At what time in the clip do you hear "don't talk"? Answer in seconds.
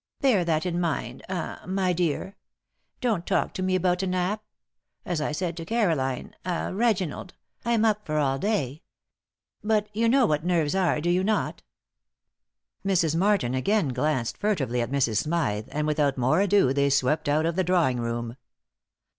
3.01-3.53